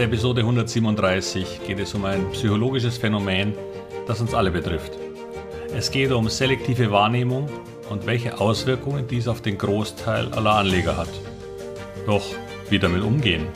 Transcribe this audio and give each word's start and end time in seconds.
der 0.00 0.06
Episode 0.06 0.40
137 0.40 1.60
geht 1.66 1.78
es 1.78 1.92
um 1.92 2.06
ein 2.06 2.30
psychologisches 2.30 2.96
Phänomen, 2.96 3.52
das 4.06 4.22
uns 4.22 4.32
alle 4.32 4.50
betrifft. 4.50 4.92
Es 5.76 5.90
geht 5.90 6.10
um 6.10 6.26
selektive 6.30 6.90
Wahrnehmung 6.90 7.50
und 7.90 8.06
welche 8.06 8.40
Auswirkungen 8.40 9.06
dies 9.06 9.28
auf 9.28 9.42
den 9.42 9.58
Großteil 9.58 10.32
aller 10.32 10.54
Anleger 10.54 10.96
hat. 10.96 11.10
Doch 12.06 12.24
wie 12.70 12.78
damit 12.78 13.02
umgehen? 13.02 13.46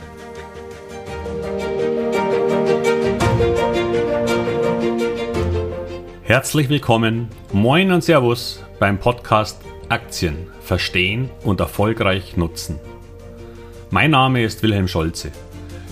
Herzlich 6.21 6.69
willkommen, 6.69 7.29
moin 7.53 7.91
und 7.91 8.03
Servus 8.03 8.63
beim 8.77 8.99
Podcast 8.99 9.59
Aktien 9.89 10.51
verstehen 10.61 11.31
und 11.43 11.59
erfolgreich 11.59 12.37
nutzen. 12.37 12.79
Mein 13.89 14.11
Name 14.11 14.43
ist 14.43 14.61
Wilhelm 14.61 14.87
Scholze. 14.87 15.31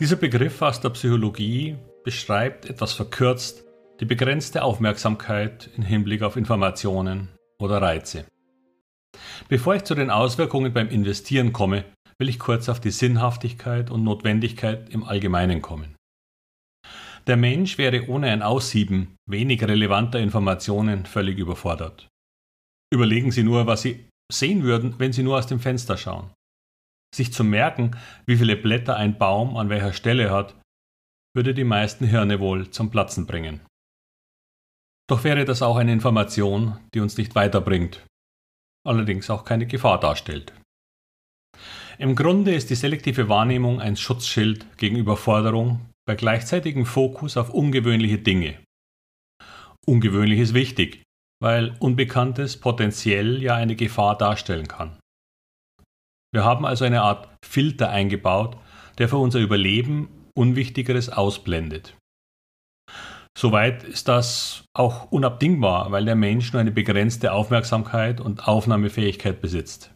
Dieser 0.00 0.14
Begriff 0.14 0.62
aus 0.62 0.80
der 0.80 0.90
Psychologie 0.90 1.76
beschreibt 2.04 2.66
etwas 2.66 2.92
verkürzt 2.92 3.64
die 3.98 4.04
begrenzte 4.04 4.62
Aufmerksamkeit 4.62 5.70
im 5.76 5.82
Hinblick 5.82 6.22
auf 6.22 6.36
Informationen 6.36 7.30
oder 7.58 7.82
Reize. 7.82 8.24
Bevor 9.48 9.74
ich 9.74 9.82
zu 9.82 9.96
den 9.96 10.10
Auswirkungen 10.10 10.72
beim 10.72 10.88
Investieren 10.88 11.52
komme, 11.52 11.84
will 12.16 12.28
ich 12.28 12.38
kurz 12.38 12.68
auf 12.68 12.78
die 12.78 12.92
Sinnhaftigkeit 12.92 13.90
und 13.90 14.04
Notwendigkeit 14.04 14.88
im 14.90 15.02
Allgemeinen 15.02 15.62
kommen. 15.62 15.96
Der 17.26 17.36
Mensch 17.36 17.76
wäre 17.76 18.06
ohne 18.06 18.30
ein 18.30 18.42
Aussieben 18.42 19.16
wenig 19.26 19.64
relevanter 19.64 20.20
Informationen 20.20 21.06
völlig 21.06 21.38
überfordert. 21.38 22.06
Überlegen 22.92 23.32
Sie 23.32 23.42
nur, 23.42 23.66
was 23.66 23.82
Sie 23.82 24.08
sehen 24.30 24.62
würden, 24.62 24.94
wenn 24.98 25.12
Sie 25.12 25.24
nur 25.24 25.38
aus 25.38 25.48
dem 25.48 25.58
Fenster 25.58 25.96
schauen. 25.96 26.30
Sich 27.14 27.32
zu 27.32 27.44
merken, 27.44 27.96
wie 28.26 28.36
viele 28.36 28.56
Blätter 28.56 28.96
ein 28.96 29.18
Baum 29.18 29.56
an 29.56 29.68
welcher 29.68 29.92
Stelle 29.92 30.30
hat, 30.30 30.54
würde 31.34 31.54
die 31.54 31.64
meisten 31.64 32.06
Hirne 32.06 32.40
wohl 32.40 32.70
zum 32.70 32.90
Platzen 32.90 33.26
bringen. 33.26 33.60
Doch 35.08 35.24
wäre 35.24 35.44
das 35.44 35.62
auch 35.62 35.76
eine 35.76 35.92
Information, 35.92 36.78
die 36.94 37.00
uns 37.00 37.16
nicht 37.16 37.34
weiterbringt, 37.34 38.04
allerdings 38.86 39.30
auch 39.30 39.44
keine 39.44 39.66
Gefahr 39.66 39.98
darstellt. 39.98 40.52
Im 41.98 42.14
Grunde 42.14 42.54
ist 42.54 42.70
die 42.70 42.76
selektive 42.76 43.28
Wahrnehmung 43.28 43.80
ein 43.80 43.96
Schutzschild 43.96 44.78
gegen 44.78 44.96
Überforderung 44.96 45.88
bei 46.06 46.14
gleichzeitigem 46.14 46.86
Fokus 46.86 47.36
auf 47.36 47.50
ungewöhnliche 47.50 48.18
Dinge. 48.18 48.62
Ungewöhnlich 49.86 50.38
ist 50.38 50.54
wichtig, 50.54 51.02
weil 51.42 51.74
Unbekanntes 51.80 52.60
potenziell 52.60 53.42
ja 53.42 53.56
eine 53.56 53.74
Gefahr 53.74 54.16
darstellen 54.16 54.68
kann. 54.68 54.98
Wir 56.32 56.44
haben 56.44 56.66
also 56.66 56.84
eine 56.84 57.02
Art 57.02 57.28
Filter 57.44 57.90
eingebaut, 57.90 58.56
der 58.98 59.08
für 59.08 59.16
unser 59.18 59.40
Überleben 59.40 60.08
Unwichtigeres 60.34 61.08
ausblendet. 61.08 61.96
Soweit 63.36 63.84
ist 63.84 64.08
das 64.08 64.64
auch 64.74 65.12
unabdingbar, 65.12 65.92
weil 65.92 66.04
der 66.04 66.16
Mensch 66.16 66.52
nur 66.52 66.60
eine 66.60 66.72
begrenzte 66.72 67.32
Aufmerksamkeit 67.32 68.20
und 68.20 68.48
Aufnahmefähigkeit 68.48 69.40
besitzt. 69.40 69.94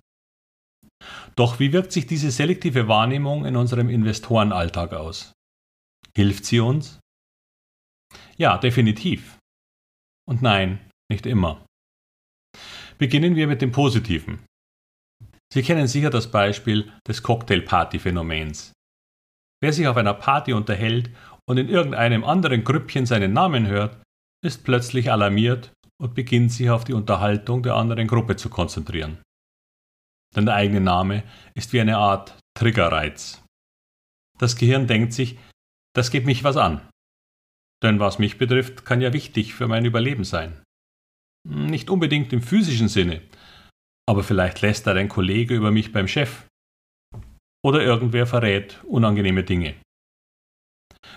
Doch 1.35 1.59
wie 1.59 1.73
wirkt 1.73 1.93
sich 1.93 2.07
diese 2.07 2.31
selektive 2.31 2.89
Wahrnehmung 2.89 3.45
in 3.45 3.57
unserem 3.57 3.89
Investorenalltag 3.89 4.93
aus? 4.93 5.33
Hilft 6.15 6.45
sie 6.45 6.61
uns? 6.61 7.01
Ja, 8.37 8.59
definitiv. 8.59 9.39
Und 10.29 10.43
nein, 10.43 10.79
nicht 11.11 11.27
immer. 11.27 11.65
Beginnen 12.99 13.35
wir 13.35 13.49
mit 13.49 13.63
dem 13.63 13.73
Positiven. 13.73 14.45
Sie 15.53 15.63
kennen 15.63 15.87
sicher 15.87 16.09
das 16.09 16.31
Beispiel 16.31 16.91
des 17.07 17.23
Cocktailparty-Phänomens. 17.23 18.73
Wer 19.63 19.73
sich 19.75 19.87
auf 19.87 19.99
einer 19.99 20.15
Party 20.15 20.55
unterhält 20.55 21.11
und 21.47 21.59
in 21.59 21.69
irgendeinem 21.69 22.25
anderen 22.25 22.65
Grüppchen 22.65 23.05
seinen 23.05 23.35
Namen 23.35 23.67
hört, 23.67 24.03
ist 24.43 24.65
plötzlich 24.65 25.13
alarmiert 25.13 25.71
und 26.01 26.15
beginnt 26.15 26.53
sich 26.53 26.71
auf 26.71 26.85
die 26.85 26.95
Unterhaltung 26.95 27.63
der 27.63 27.75
anderen 27.75 28.09
Gruppe 28.09 28.37
zu 28.37 28.49
konzentrieren. 28.49 29.19
Denn 30.35 30.47
der 30.47 30.55
eigene 30.55 30.81
Name 30.81 31.23
ist 31.53 31.75
wie 31.75 31.83
eine 31.83 31.99
Art 31.99 32.39
Triggerreiz. 32.59 33.45
Das 34.39 34.57
Gehirn 34.57 34.87
denkt 34.87 35.13
sich, 35.13 35.39
das 35.95 36.11
geht 36.11 36.25
mich 36.25 36.45
was 36.45 36.57
an. 36.57 36.81
Denn 37.83 38.01
was 38.01 38.19
mich 38.19 38.39
betrifft, 38.39 38.87
kann 38.87 39.03
ja 39.03 39.13
wichtig 39.13 39.53
für 39.53 39.69
mein 39.69 39.85
Überleben 39.85 40.25
sein. 40.25 40.63
Nicht 41.47 41.91
unbedingt 41.91 42.33
im 42.33 42.41
physischen 42.41 42.89
Sinne, 42.89 43.21
aber 44.13 44.23
vielleicht 44.23 44.61
lästert 44.61 44.99
ein 44.99 45.09
Kollege 45.09 45.55
über 45.55 45.71
mich 45.71 45.91
beim 45.91 46.07
Chef 46.07 46.47
oder 47.65 47.83
irgendwer 47.83 48.27
verrät 48.27 48.85
unangenehme 48.85 49.43
Dinge. 49.43 49.75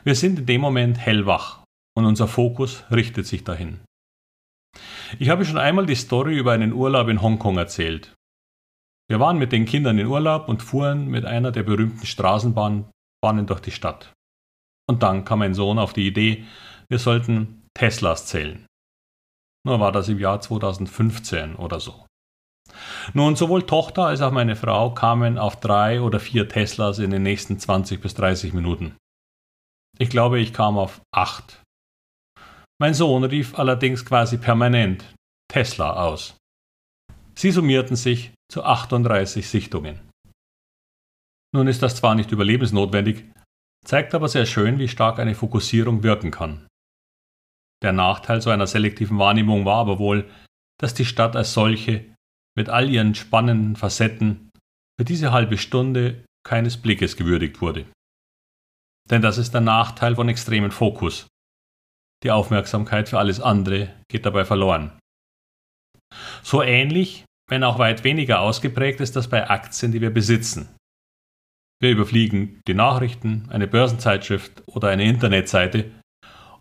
Wir 0.05 0.15
sind 0.15 0.39
in 0.39 0.45
dem 0.45 0.61
Moment 0.61 0.97
hellwach 0.97 1.65
und 1.97 2.05
unser 2.05 2.29
Fokus 2.29 2.89
richtet 2.89 3.27
sich 3.27 3.43
dahin. 3.43 3.81
Ich 5.19 5.27
habe 5.27 5.43
schon 5.43 5.57
einmal 5.57 5.85
die 5.85 5.95
Story 5.95 6.37
über 6.37 6.53
einen 6.53 6.71
Urlaub 6.71 7.09
in 7.09 7.21
Hongkong 7.21 7.57
erzählt. 7.57 8.13
Wir 9.09 9.19
waren 9.19 9.39
mit 9.39 9.51
den 9.51 9.65
Kindern 9.65 9.99
in 9.99 10.07
Urlaub 10.07 10.47
und 10.47 10.63
fuhren 10.63 11.09
mit 11.09 11.25
einer 11.25 11.51
der 11.51 11.63
berühmten 11.63 12.05
Straßenbahnen 12.05 12.87
durch 13.45 13.59
die 13.59 13.71
Stadt. 13.71 14.13
Und 14.87 15.03
dann 15.03 15.25
kam 15.25 15.39
mein 15.39 15.53
Sohn 15.53 15.79
auf 15.79 15.91
die 15.91 16.07
Idee, 16.07 16.45
wir 16.87 16.99
sollten 16.99 17.67
Teslas 17.73 18.25
zählen. 18.25 18.65
Nur 19.65 19.81
war 19.81 19.91
das 19.91 20.07
im 20.07 20.17
Jahr 20.17 20.39
2015 20.39 21.57
oder 21.57 21.81
so. 21.81 22.05
Nun, 23.13 23.35
sowohl 23.35 23.65
Tochter 23.65 24.07
als 24.07 24.21
auch 24.21 24.31
meine 24.31 24.55
Frau 24.55 24.93
kamen 24.93 25.37
auf 25.37 25.59
drei 25.59 26.01
oder 26.01 26.19
vier 26.19 26.49
Teslas 26.49 26.99
in 26.99 27.11
den 27.11 27.23
nächsten 27.23 27.59
20 27.59 28.01
bis 28.01 28.13
30 28.15 28.53
Minuten. 28.53 28.95
Ich 29.97 30.09
glaube, 30.09 30.39
ich 30.39 30.53
kam 30.53 30.77
auf 30.77 31.01
acht. 31.13 31.61
Mein 32.79 32.93
Sohn 32.93 33.23
rief 33.23 33.57
allerdings 33.57 34.05
quasi 34.05 34.37
permanent 34.37 35.13
Tesla 35.51 35.93
aus. 35.93 36.35
Sie 37.35 37.51
summierten 37.51 37.95
sich 37.95 38.31
zu 38.51 38.63
38 38.63 39.47
Sichtungen. 39.47 40.01
Nun 41.53 41.67
ist 41.67 41.81
das 41.81 41.95
zwar 41.95 42.15
nicht 42.15 42.31
überlebensnotwendig, 42.31 43.23
zeigt 43.85 44.13
aber 44.13 44.27
sehr 44.27 44.45
schön, 44.45 44.77
wie 44.77 44.89
stark 44.89 45.19
eine 45.19 45.35
Fokussierung 45.35 46.03
wirken 46.03 46.31
kann. 46.31 46.67
Der 47.81 47.93
Nachteil 47.93 48.41
so 48.41 48.49
einer 48.49 48.67
selektiven 48.67 49.19
Wahrnehmung 49.19 49.63
war 49.63 49.77
aber 49.77 49.99
wohl, 49.99 50.29
dass 50.79 50.93
die 50.93 51.05
Stadt 51.05 51.35
als 51.35 51.53
solche 51.53 52.14
mit 52.57 52.69
all 52.69 52.89
ihren 52.89 53.15
spannenden 53.15 53.75
Facetten 53.75 54.51
für 54.97 55.05
diese 55.05 55.31
halbe 55.31 55.57
Stunde 55.57 56.23
keines 56.45 56.77
Blickes 56.77 57.17
gewürdigt 57.17 57.61
wurde. 57.61 57.85
Denn 59.09 59.21
das 59.21 59.37
ist 59.37 59.53
der 59.53 59.61
Nachteil 59.61 60.15
von 60.15 60.29
extremen 60.29 60.71
Fokus. 60.71 61.27
Die 62.23 62.31
Aufmerksamkeit 62.31 63.09
für 63.09 63.19
alles 63.19 63.39
andere 63.39 63.93
geht 64.09 64.25
dabei 64.25 64.45
verloren. 64.45 64.97
So 66.43 66.61
ähnlich, 66.61 67.25
wenn 67.49 67.63
auch 67.63 67.77
weit 67.77 68.03
weniger 68.03 68.39
ausgeprägt 68.39 69.01
ist 69.01 69.15
das 69.15 69.27
bei 69.27 69.49
Aktien, 69.49 69.91
die 69.91 70.01
wir 70.01 70.11
besitzen. 70.11 70.75
Wir 71.81 71.91
überfliegen 71.91 72.61
die 72.67 72.73
Nachrichten, 72.73 73.47
eine 73.49 73.67
Börsenzeitschrift 73.67 74.63
oder 74.65 74.87
eine 74.87 75.03
Internetseite 75.03 75.91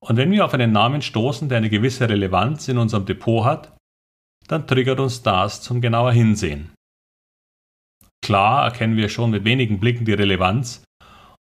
und 0.04 0.18
wenn 0.18 0.30
wir 0.30 0.44
auf 0.44 0.52
einen 0.52 0.72
Namen 0.72 1.00
stoßen, 1.00 1.48
der 1.48 1.58
eine 1.58 1.70
gewisse 1.70 2.06
Relevanz 2.06 2.68
in 2.68 2.76
unserem 2.76 3.06
Depot 3.06 3.44
hat, 3.44 3.73
dann 4.46 4.66
triggert 4.66 5.00
uns 5.00 5.22
das 5.22 5.62
zum 5.62 5.80
genauer 5.80 6.12
Hinsehen. 6.12 6.72
Klar 8.24 8.64
erkennen 8.64 8.96
wir 8.96 9.08
schon 9.08 9.30
mit 9.30 9.44
wenigen 9.44 9.80
Blicken 9.80 10.04
die 10.04 10.12
Relevanz 10.12 10.82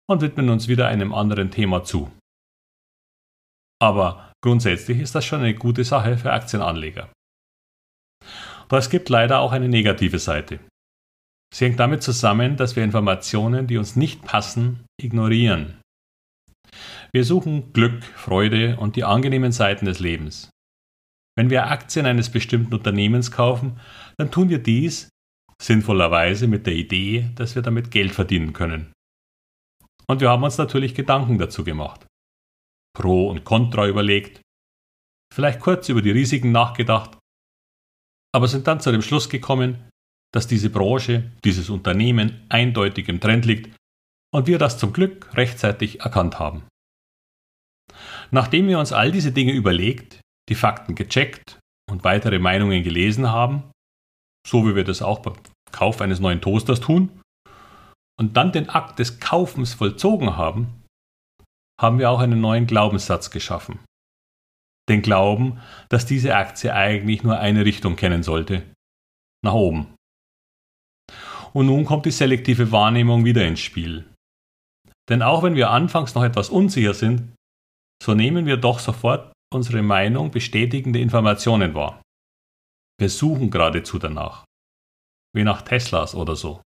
und 0.06 0.20
widmen 0.20 0.50
uns 0.50 0.68
wieder 0.68 0.88
einem 0.88 1.14
anderen 1.14 1.50
Thema 1.50 1.82
zu. 1.82 2.10
Aber 3.80 4.32
grundsätzlich 4.42 5.00
ist 5.00 5.14
das 5.14 5.24
schon 5.24 5.40
eine 5.40 5.54
gute 5.54 5.84
Sache 5.84 6.18
für 6.18 6.32
Aktienanleger. 6.32 7.10
Doch 8.68 8.78
es 8.78 8.90
gibt 8.90 9.08
leider 9.08 9.40
auch 9.40 9.52
eine 9.52 9.68
negative 9.68 10.18
Seite. 10.18 10.60
Sie 11.54 11.66
hängt 11.66 11.80
damit 11.80 12.02
zusammen, 12.02 12.56
dass 12.56 12.76
wir 12.76 12.84
Informationen, 12.84 13.66
die 13.66 13.78
uns 13.78 13.96
nicht 13.96 14.22
passen, 14.22 14.84
ignorieren. 15.00 15.80
Wir 17.12 17.24
suchen 17.24 17.72
Glück, 17.72 18.02
Freude 18.02 18.76
und 18.76 18.96
die 18.96 19.04
angenehmen 19.04 19.52
Seiten 19.52 19.84
des 19.84 20.00
Lebens. 20.00 20.50
Wenn 21.36 21.50
wir 21.50 21.66
Aktien 21.66 22.06
eines 22.06 22.30
bestimmten 22.30 22.74
Unternehmens 22.74 23.30
kaufen, 23.30 23.80
dann 24.18 24.30
tun 24.30 24.48
wir 24.48 24.62
dies 24.62 25.08
sinnvollerweise 25.60 26.46
mit 26.46 26.66
der 26.66 26.74
Idee, 26.74 27.30
dass 27.34 27.54
wir 27.54 27.62
damit 27.62 27.90
Geld 27.90 28.12
verdienen 28.12 28.52
können. 28.52 28.92
Und 30.06 30.20
wir 30.20 30.30
haben 30.30 30.42
uns 30.42 30.58
natürlich 30.58 30.94
Gedanken 30.94 31.38
dazu 31.38 31.64
gemacht. 31.64 32.06
Pro 32.96 33.28
und 33.28 33.44
Contra 33.44 33.88
überlegt, 33.88 34.40
vielleicht 35.32 35.60
kurz 35.60 35.88
über 35.88 36.02
die 36.02 36.10
Risiken 36.10 36.52
nachgedacht, 36.52 37.18
aber 38.32 38.46
sind 38.48 38.66
dann 38.66 38.80
zu 38.80 38.92
dem 38.92 39.02
Schluss 39.02 39.28
gekommen, 39.28 39.88
dass 40.32 40.46
diese 40.46 40.70
Branche, 40.70 41.30
dieses 41.44 41.70
Unternehmen 41.70 42.44
eindeutig 42.48 43.08
im 43.08 43.20
Trend 43.20 43.44
liegt 43.44 43.76
und 44.32 44.46
wir 44.46 44.58
das 44.58 44.78
zum 44.78 44.92
Glück 44.92 45.34
rechtzeitig 45.36 46.00
erkannt 46.00 46.38
haben. 46.38 46.64
Nachdem 48.30 48.66
wir 48.68 48.78
uns 48.78 48.92
all 48.92 49.12
diese 49.12 49.32
Dinge 49.32 49.52
überlegt, 49.52 50.20
die 50.48 50.54
Fakten 50.54 50.94
gecheckt 50.94 51.58
und 51.90 52.04
weitere 52.04 52.38
Meinungen 52.38 52.82
gelesen 52.82 53.30
haben, 53.30 53.70
so 54.46 54.66
wie 54.66 54.74
wir 54.74 54.84
das 54.84 55.02
auch 55.02 55.20
beim 55.20 55.34
Kauf 55.72 56.00
eines 56.00 56.20
neuen 56.20 56.40
Toasters 56.40 56.80
tun, 56.80 57.20
und 58.18 58.36
dann 58.36 58.52
den 58.52 58.68
Akt 58.68 58.98
des 58.98 59.18
Kaufens 59.18 59.74
vollzogen 59.74 60.36
haben, 60.36 60.84
haben 61.80 61.98
wir 61.98 62.10
auch 62.10 62.20
einen 62.20 62.40
neuen 62.40 62.66
Glaubenssatz 62.66 63.30
geschaffen. 63.30 63.80
Den 64.88 65.02
Glauben, 65.02 65.60
dass 65.88 66.06
diese 66.06 66.36
Aktie 66.36 66.72
eigentlich 66.72 67.24
nur 67.24 67.38
eine 67.38 67.64
Richtung 67.64 67.96
kennen 67.96 68.22
sollte, 68.22 68.62
nach 69.42 69.54
oben. 69.54 69.94
Und 71.52 71.66
nun 71.66 71.84
kommt 71.84 72.06
die 72.06 72.10
selektive 72.10 72.70
Wahrnehmung 72.70 73.24
wieder 73.24 73.46
ins 73.46 73.60
Spiel. 73.60 74.04
Denn 75.08 75.22
auch 75.22 75.42
wenn 75.42 75.54
wir 75.54 75.70
anfangs 75.70 76.14
noch 76.14 76.24
etwas 76.24 76.50
unsicher 76.50 76.94
sind, 76.94 77.34
so 78.02 78.14
nehmen 78.14 78.46
wir 78.46 78.56
doch 78.56 78.78
sofort 78.78 79.33
unsere 79.54 79.82
Meinung 79.82 80.30
bestätigende 80.30 80.98
Informationen 80.98 81.74
wahr. 81.74 82.02
Wir 82.98 83.08
suchen 83.08 83.50
geradezu 83.50 83.98
danach. 83.98 84.44
Wie 85.34 85.44
nach 85.44 85.62
Teslas 85.62 86.14
oder 86.14 86.36
so. 86.36 86.62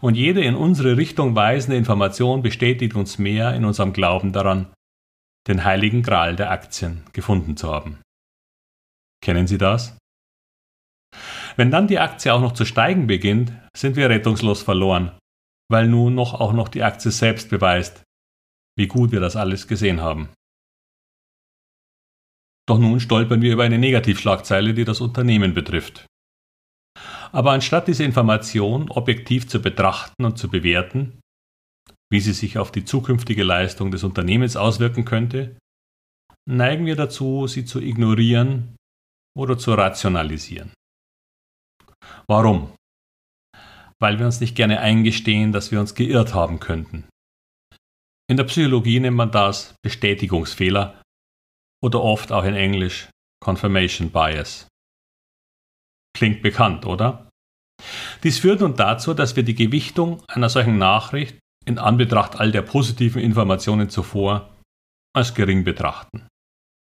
Und 0.00 0.14
jede 0.14 0.42
in 0.42 0.54
unsere 0.54 0.96
Richtung 0.96 1.34
weisende 1.34 1.76
Information 1.76 2.42
bestätigt 2.42 2.94
uns 2.94 3.18
mehr 3.18 3.54
in 3.54 3.64
unserem 3.64 3.92
Glauben 3.92 4.32
daran, 4.32 4.72
den 5.46 5.64
heiligen 5.64 6.02
Gral 6.02 6.36
der 6.36 6.50
Aktien 6.50 7.04
gefunden 7.12 7.56
zu 7.56 7.72
haben. 7.72 7.98
Kennen 9.22 9.46
Sie 9.46 9.58
das? 9.58 9.96
Wenn 11.56 11.70
dann 11.70 11.88
die 11.88 11.98
Aktie 11.98 12.32
auch 12.32 12.40
noch 12.40 12.52
zu 12.52 12.64
steigen 12.64 13.06
beginnt, 13.06 13.52
sind 13.76 13.96
wir 13.96 14.10
rettungslos 14.10 14.62
verloren, 14.62 15.18
weil 15.70 15.88
nun 15.88 16.14
noch 16.14 16.34
auch 16.34 16.52
noch 16.52 16.68
die 16.68 16.82
Aktie 16.82 17.10
selbst 17.10 17.48
beweist, 17.48 18.02
wie 18.76 18.86
gut 18.86 19.12
wir 19.12 19.20
das 19.20 19.36
alles 19.36 19.66
gesehen 19.66 20.02
haben. 20.02 20.28
Doch 22.68 22.78
nun 22.78 22.98
stolpern 23.00 23.42
wir 23.42 23.52
über 23.52 23.62
eine 23.62 23.78
Negativschlagzeile, 23.78 24.74
die 24.74 24.84
das 24.84 25.00
Unternehmen 25.00 25.54
betrifft. 25.54 26.06
Aber 27.32 27.52
anstatt 27.52 27.88
diese 27.88 28.04
Information 28.04 28.90
objektiv 28.90 29.46
zu 29.48 29.60
betrachten 29.60 30.24
und 30.24 30.38
zu 30.38 30.48
bewerten, 30.48 31.20
wie 32.10 32.20
sie 32.20 32.32
sich 32.32 32.58
auf 32.58 32.72
die 32.72 32.84
zukünftige 32.84 33.44
Leistung 33.44 33.90
des 33.90 34.04
Unternehmens 34.04 34.56
auswirken 34.56 35.04
könnte, 35.04 35.56
neigen 36.48 36.86
wir 36.86 36.96
dazu, 36.96 37.46
sie 37.46 37.64
zu 37.64 37.80
ignorieren 37.80 38.76
oder 39.36 39.58
zu 39.58 39.74
rationalisieren. 39.74 40.72
Warum? 42.28 42.72
Weil 44.00 44.18
wir 44.18 44.26
uns 44.26 44.40
nicht 44.40 44.54
gerne 44.56 44.80
eingestehen, 44.80 45.52
dass 45.52 45.70
wir 45.70 45.80
uns 45.80 45.94
geirrt 45.94 46.34
haben 46.34 46.60
könnten. 46.60 47.04
In 48.28 48.36
der 48.36 48.44
Psychologie 48.44 49.00
nennt 49.00 49.16
man 49.16 49.30
das 49.30 49.74
Bestätigungsfehler 49.82 51.00
oder 51.82 52.02
oft 52.02 52.32
auch 52.32 52.44
in 52.44 52.54
Englisch 52.54 53.08
Confirmation 53.42 54.10
Bias. 54.10 54.66
Klingt 56.16 56.42
bekannt, 56.42 56.86
oder? 56.86 57.28
Dies 58.22 58.38
führt 58.38 58.60
nun 58.60 58.74
dazu, 58.74 59.12
dass 59.14 59.36
wir 59.36 59.42
die 59.42 59.54
Gewichtung 59.54 60.22
einer 60.28 60.48
solchen 60.48 60.78
Nachricht 60.78 61.38
in 61.66 61.78
Anbetracht 61.78 62.40
all 62.40 62.52
der 62.52 62.62
positiven 62.62 63.20
Informationen 63.20 63.90
zuvor 63.90 64.54
als 65.14 65.34
gering 65.34 65.64
betrachten. 65.64 66.26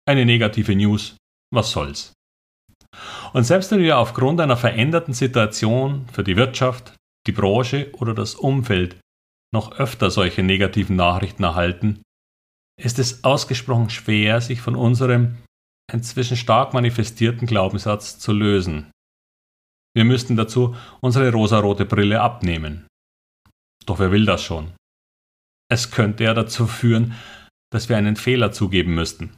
Eine 0.08 0.26
negative 0.26 0.76
News, 0.76 1.18
was 1.52 1.72
soll's? 1.72 2.14
Und 3.34 3.44
selbst 3.44 3.72
wenn 3.72 3.80
wir 3.80 3.98
aufgrund 3.98 4.40
einer 4.40 4.58
veränderten 4.58 5.14
Situation 5.14 6.08
für 6.12 6.24
die 6.24 6.36
Wirtschaft, 6.36 6.96
die 7.26 7.32
Branche 7.32 7.92
oder 7.94 8.14
das 8.14 8.36
Umfeld 8.36 9.00
noch 9.54 9.80
öfter 9.80 10.12
solche 10.12 10.44
negativen 10.44 10.96
Nachrichten 10.96 11.44
erhalten, 11.44 12.02
ist 12.82 13.00
es 13.00 13.24
ausgesprochen 13.24 13.90
schwer, 13.90 14.42
sich 14.42 14.62
von 14.62 14.76
unserem 14.76 15.38
inzwischen 15.92 16.38
stark 16.38 16.74
manifestierten 16.74 17.48
Glaubenssatz 17.48 18.20
zu 18.20 18.32
lösen. 18.32 18.92
Wir 19.96 20.06
müssten 20.06 20.36
dazu 20.36 20.76
unsere 21.02 21.32
rosarote 21.32 21.86
Brille 21.86 22.22
abnehmen. 22.22 22.88
Doch 23.86 24.00
wer 24.00 24.12
will 24.12 24.26
das 24.26 24.44
schon? 24.44 24.74
Es 25.70 25.92
könnte 25.92 26.24
ja 26.24 26.34
dazu 26.34 26.68
führen, 26.68 27.14
dass 27.72 27.90
wir 27.90 27.98
einen 27.98 28.16
Fehler 28.16 28.52
zugeben 28.52 28.96
müssten. 28.96 29.36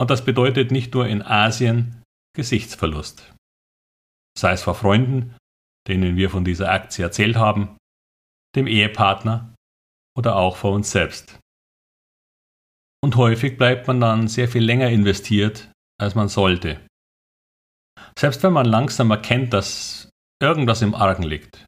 Und 0.00 0.10
das 0.10 0.24
bedeutet 0.24 0.70
nicht 0.70 0.94
nur 0.94 1.06
in 1.06 1.22
Asien 1.22 2.02
Gesichtsverlust. 2.34 3.32
Sei 4.36 4.52
es 4.52 4.62
vor 4.62 4.74
Freunden, 4.74 5.36
denen 5.86 6.16
wir 6.16 6.30
von 6.30 6.44
dieser 6.44 6.70
Aktie 6.70 7.04
erzählt 7.04 7.36
haben, 7.36 7.76
dem 8.56 8.66
Ehepartner 8.66 9.54
oder 10.16 10.36
auch 10.36 10.56
vor 10.56 10.72
uns 10.72 10.90
selbst. 10.90 11.38
Und 13.04 13.16
häufig 13.16 13.58
bleibt 13.58 13.88
man 13.88 14.00
dann 14.00 14.28
sehr 14.28 14.48
viel 14.48 14.62
länger 14.62 14.88
investiert, 14.88 15.70
als 16.00 16.14
man 16.14 16.28
sollte. 16.28 16.80
Selbst 18.18 18.42
wenn 18.42 18.52
man 18.52 18.66
langsam 18.66 19.10
erkennt, 19.10 19.52
dass 19.52 20.08
irgendwas 20.40 20.82
im 20.82 20.94
Argen 20.94 21.24
liegt. 21.24 21.64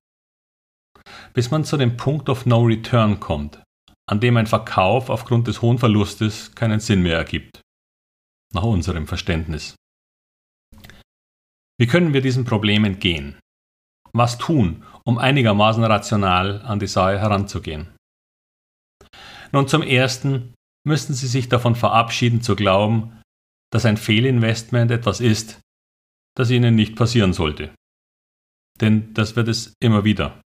Bis 1.33 1.51
man 1.51 1.65
zu 1.65 1.77
dem 1.77 1.97
Punkt 1.97 2.29
of 2.29 2.47
No 2.47 2.63
Return 2.63 3.19
kommt, 3.19 3.63
an 4.09 4.21
dem 4.21 4.37
ein 4.37 4.47
Verkauf 4.47 5.11
aufgrund 5.11 5.49
des 5.49 5.63
hohen 5.63 5.79
Verlustes 5.79 6.55
keinen 6.55 6.81
Sinn 6.81 7.03
mehr 7.03 7.17
ergibt. 7.17 7.61
Nach 8.53 8.63
unserem 8.63 9.07
Verständnis. 9.07 9.75
Wie 11.79 11.89
können 11.89 12.13
wir 12.13 12.21
diesem 12.21 12.45
Problem 12.45 12.85
entgehen? 12.85 13.41
Was 14.13 14.39
tun, 14.39 14.85
um 15.05 15.19
einigermaßen 15.19 15.83
rational 15.83 16.63
an 16.63 16.79
die 16.79 16.87
Sache 16.87 17.19
heranzugehen? 17.19 17.97
Nun 19.51 19.67
zum 19.67 19.83
Ersten 19.83 20.55
müssten 20.87 21.15
Sie 21.15 21.27
sich 21.27 21.49
davon 21.49 21.75
verabschieden 21.75 22.43
zu 22.43 22.57
glauben, 22.57 23.21
dass 23.73 23.87
ein 23.87 23.97
Fehlinvestment 23.97 24.91
etwas 24.91 25.21
ist, 25.21 25.61
das 26.37 26.51
Ihnen 26.51 26.75
nicht 26.75 26.97
passieren 26.97 27.33
sollte. 27.33 27.75
Denn 28.81 29.15
das 29.15 29.37
wird 29.37 29.49
es 29.49 29.75
immer 29.81 30.05
wieder. 30.05 30.41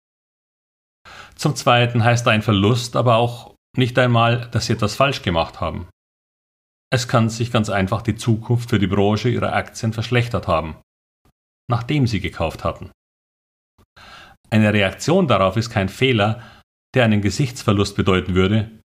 Zum 1.36 1.54
Zweiten 1.54 2.02
heißt 2.02 2.26
ein 2.28 2.42
Verlust 2.42 2.96
aber 2.96 3.16
auch 3.16 3.54
nicht 3.76 3.98
einmal, 3.98 4.48
dass 4.50 4.66
Sie 4.66 4.72
etwas 4.72 4.94
falsch 4.94 5.22
gemacht 5.22 5.60
haben. 5.60 5.88
Es 6.90 7.08
kann 7.08 7.28
sich 7.28 7.50
ganz 7.50 7.68
einfach 7.68 8.02
die 8.02 8.16
Zukunft 8.16 8.70
für 8.70 8.78
die 8.78 8.86
Branche 8.86 9.28
Ihrer 9.28 9.52
Aktien 9.52 9.92
verschlechtert 9.92 10.46
haben 10.46 10.76
nachdem 11.68 12.06
sie 12.06 12.20
gekauft 12.20 12.64
hatten. 12.64 12.90
Eine 14.50 14.72
Reaktion 14.72 15.26
darauf 15.26 15.56
ist 15.56 15.70
kein 15.70 15.88
Fehler, 15.88 16.42
der 16.94 17.04
einen 17.04 17.20
Gesichtsverlust 17.20 17.96
bedeuten 17.96 18.34
würde, 18.34 18.80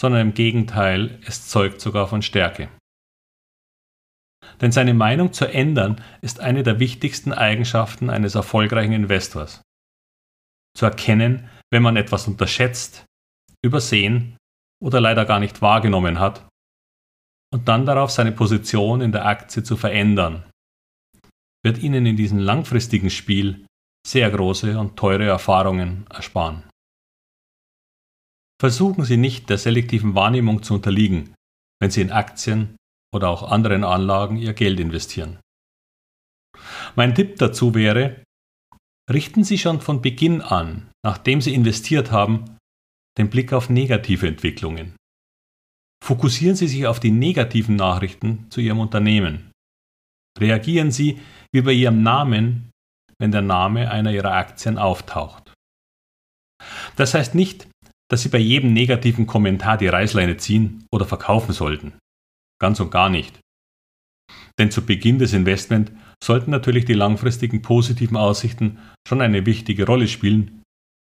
sondern 0.00 0.22
im 0.28 0.34
Gegenteil, 0.34 1.20
es 1.26 1.48
zeugt 1.48 1.82
sogar 1.82 2.08
von 2.08 2.22
Stärke. 2.22 2.70
Denn 4.62 4.72
seine 4.72 4.94
Meinung 4.94 5.34
zu 5.34 5.44
ändern 5.44 6.02
ist 6.22 6.40
eine 6.40 6.62
der 6.62 6.80
wichtigsten 6.80 7.34
Eigenschaften 7.34 8.08
eines 8.08 8.34
erfolgreichen 8.34 8.94
Investors. 8.94 9.60
Zu 10.74 10.86
erkennen, 10.86 11.50
wenn 11.70 11.82
man 11.82 11.98
etwas 11.98 12.26
unterschätzt, 12.26 13.04
übersehen 13.62 14.38
oder 14.82 15.02
leider 15.02 15.26
gar 15.26 15.38
nicht 15.38 15.60
wahrgenommen 15.60 16.18
hat, 16.18 16.48
und 17.52 17.68
dann 17.68 17.84
darauf 17.84 18.10
seine 18.10 18.32
Position 18.32 19.02
in 19.02 19.12
der 19.12 19.26
Aktie 19.26 19.62
zu 19.62 19.76
verändern 19.76 20.44
wird 21.62 21.76
Ihnen 21.76 22.06
in 22.06 22.16
diesem 22.16 22.38
langfristigen 22.38 23.10
Spiel 23.10 23.66
sehr 24.06 24.30
große 24.30 24.78
und 24.78 24.96
teure 24.96 25.26
Erfahrungen 25.26 26.06
ersparen. 26.08 26.69
Versuchen 28.60 29.04
Sie 29.04 29.16
nicht 29.16 29.48
der 29.48 29.56
selektiven 29.56 30.14
Wahrnehmung 30.14 30.62
zu 30.62 30.74
unterliegen, 30.74 31.34
wenn 31.80 31.90
Sie 31.90 32.02
in 32.02 32.12
Aktien 32.12 32.76
oder 33.10 33.30
auch 33.30 33.50
anderen 33.50 33.84
Anlagen 33.84 34.36
Ihr 34.36 34.52
Geld 34.52 34.78
investieren. 34.78 35.38
Mein 36.94 37.14
Tipp 37.14 37.36
dazu 37.38 37.74
wäre, 37.74 38.22
richten 39.10 39.44
Sie 39.44 39.56
schon 39.56 39.80
von 39.80 40.02
Beginn 40.02 40.42
an, 40.42 40.90
nachdem 41.02 41.40
Sie 41.40 41.54
investiert 41.54 42.12
haben, 42.12 42.58
den 43.16 43.30
Blick 43.30 43.54
auf 43.54 43.70
negative 43.70 44.28
Entwicklungen. 44.28 44.94
Fokussieren 46.04 46.54
Sie 46.54 46.68
sich 46.68 46.86
auf 46.86 47.00
die 47.00 47.12
negativen 47.12 47.76
Nachrichten 47.76 48.50
zu 48.50 48.60
Ihrem 48.60 48.80
Unternehmen. 48.80 49.52
Reagieren 50.38 50.90
Sie 50.90 51.18
wie 51.50 51.62
bei 51.62 51.72
Ihrem 51.72 52.02
Namen, 52.02 52.70
wenn 53.18 53.32
der 53.32 53.42
Name 53.42 53.90
einer 53.90 54.12
Ihrer 54.12 54.32
Aktien 54.32 54.76
auftaucht. 54.76 55.54
Das 56.96 57.14
heißt 57.14 57.34
nicht, 57.34 57.69
dass 58.10 58.22
Sie 58.22 58.28
bei 58.28 58.38
jedem 58.38 58.72
negativen 58.72 59.26
Kommentar 59.26 59.78
die 59.78 59.86
Reißleine 59.86 60.36
ziehen 60.36 60.84
oder 60.92 61.06
verkaufen 61.06 61.52
sollten. 61.52 61.92
Ganz 62.60 62.80
und 62.80 62.90
gar 62.90 63.08
nicht. 63.08 63.40
Denn 64.58 64.70
zu 64.70 64.84
Beginn 64.84 65.18
des 65.18 65.32
Investment 65.32 65.92
sollten 66.22 66.50
natürlich 66.50 66.84
die 66.84 66.94
langfristigen 66.94 67.62
positiven 67.62 68.16
Aussichten 68.16 68.78
schon 69.06 69.22
eine 69.22 69.46
wichtige 69.46 69.86
Rolle 69.86 70.08
spielen 70.08 70.62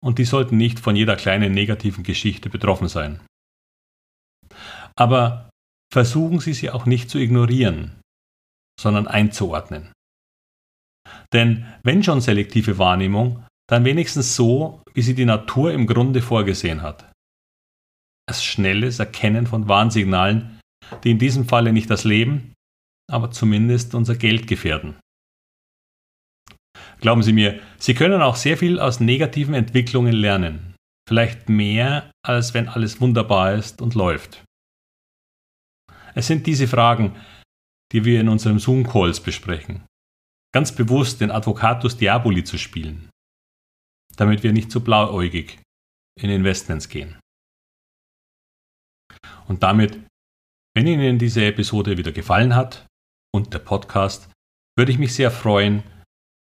und 0.03 0.19
die 0.19 0.25
sollten 0.25 0.57
nicht 0.57 0.79
von 0.79 0.97
jeder 0.97 1.17
kleinen 1.17 1.53
negativen 1.53 2.05
Geschichte 2.05 2.49
betroffen 2.49 2.89
sein. 2.89 3.21
Aber 4.97 5.51
versuchen 5.93 6.39
Sie 6.39 6.55
sie 6.55 6.71
auch 6.71 6.87
nicht 6.87 7.11
zu 7.11 7.19
ignorieren, 7.19 8.01
sondern 8.81 9.09
einzuordnen. 9.09 9.93
Denn 11.33 11.67
wenn 11.83 12.03
schon 12.03 12.21
selektive 12.21 12.79
Wahrnehmung, 12.79 13.45
dann 13.66 13.85
wenigstens 13.85 14.37
so, 14.37 14.83
wie 14.92 15.02
sie 15.02 15.14
die 15.14 15.25
Natur 15.25 15.73
im 15.73 15.87
Grunde 15.87 16.23
vorgesehen 16.23 16.83
hat. 16.83 17.11
Als 18.26 18.44
schnelles 18.44 18.99
Erkennen 18.99 19.47
von 19.47 19.68
Warnsignalen, 19.68 20.61
die 21.02 21.11
in 21.11 21.18
diesem 21.18 21.47
Falle 21.47 21.73
nicht 21.73 21.90
das 21.90 22.04
Leben, 22.04 22.54
aber 23.11 23.30
zumindest 23.30 23.94
unser 23.94 24.16
Geld 24.16 24.47
gefährden. 24.47 24.97
Glauben 27.00 27.23
Sie 27.23 27.33
mir, 27.33 27.61
Sie 27.78 27.94
können 27.94 28.23
auch 28.23 28.37
sehr 28.37 28.56
viel 28.56 28.80
aus 28.80 29.00
negativen 29.00 29.54
Entwicklungen 29.54 30.14
lernen. 30.14 30.75
Vielleicht 31.06 31.49
mehr, 31.49 32.11
als 32.25 32.54
wenn 32.54 32.68
alles 32.68 33.00
wunderbar 33.00 33.54
ist 33.54 33.83
und 33.83 33.94
läuft. 33.94 34.42
Es 36.14 36.26
sind 36.26 36.47
diese 36.47 36.66
Fragen, 36.66 37.14
die 37.92 38.04
wir 38.04 38.21
in 38.21 38.28
unserem 38.28 38.59
Zoom-Calls 38.59 39.21
besprechen. 39.21 39.85
Ganz 40.54 40.73
bewusst 40.73 41.21
den 41.21 41.30
Advocatus 41.30 41.97
Diaboli 41.97 42.44
zu 42.44 42.56
spielen, 42.56 43.11
damit 44.21 44.42
wir 44.42 44.52
nicht 44.52 44.71
zu 44.71 44.83
blauäugig 44.83 45.59
in 46.21 46.30
Investments 46.30 46.88
gehen. 46.88 47.18
Und 49.47 49.62
damit, 49.62 49.99
wenn 50.75 50.87
Ihnen 50.87 51.18
diese 51.18 51.44
Episode 51.44 51.99
wieder 51.99 52.12
gefallen 52.12 52.54
hat 52.54 52.87
und 53.35 53.52
der 53.52 53.59
Podcast, 53.59 54.30
würde 54.76 54.92
ich 54.92 54.99
mich 54.99 55.14
sehr 55.14 55.30
freuen, 55.30 55.83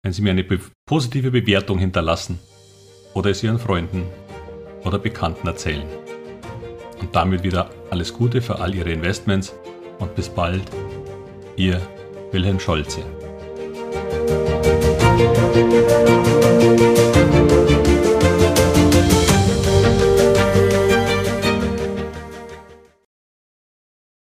wenn 0.03 0.13
Sie 0.13 0.21
mir 0.21 0.31
eine 0.31 0.43
be 0.43 0.59
positive 0.87 1.31
Bewertung 1.31 1.77
hinterlassen 1.77 2.39
oder 3.13 3.29
es 3.29 3.43
Ihren 3.43 3.59
Freunden 3.59 4.07
oder 4.83 4.97
Bekannten 4.97 5.47
erzählen. 5.47 5.87
Und 6.99 7.15
damit 7.15 7.43
wieder 7.43 7.69
alles 7.91 8.13
Gute 8.13 8.41
für 8.41 8.59
all 8.59 8.73
Ihre 8.73 8.91
Investments 8.91 9.53
und 9.99 10.15
bis 10.15 10.29
bald, 10.29 10.63
Ihr 11.55 11.79
Wilhelm 12.31 12.59
Scholze. 12.59 13.03